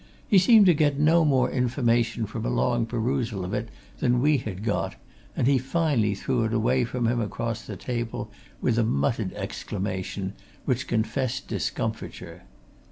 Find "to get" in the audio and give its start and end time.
0.65-0.97